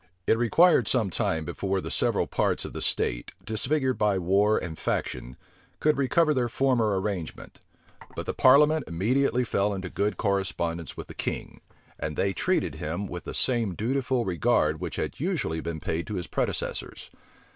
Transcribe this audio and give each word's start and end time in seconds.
It 0.25 0.35
required 0.35 0.87
some 0.87 1.11
time 1.11 1.45
before 1.45 1.79
the 1.79 1.91
several 1.91 2.25
parts 2.25 2.65
of 2.65 2.73
the 2.73 2.81
state, 2.81 3.33
disfigured 3.45 3.99
by 3.99 4.17
war 4.17 4.57
and 4.57 4.75
faction, 4.75 5.37
could 5.79 5.95
recover 5.95 6.33
their 6.33 6.49
former 6.49 6.99
arrangement; 6.99 7.59
but 8.15 8.25
the 8.25 8.33
parliament 8.33 8.85
immediately 8.87 9.43
fell 9.43 9.75
into 9.75 9.91
good 9.91 10.17
correspondence 10.17 10.97
with 10.97 11.05
the 11.05 11.13
king; 11.13 11.61
and 11.99 12.15
they 12.17 12.33
treated 12.33 12.73
him 12.73 13.05
with 13.05 13.25
the 13.25 13.35
same 13.35 13.75
dutiful 13.75 14.25
regard 14.25 14.81
which 14.81 14.95
had 14.95 15.19
usually 15.19 15.61
been 15.61 15.79
paid 15.79 16.07
to 16.07 16.15
his 16.15 16.25
predecessors. 16.25 17.11